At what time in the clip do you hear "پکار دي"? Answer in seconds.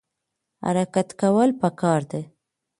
1.61-2.21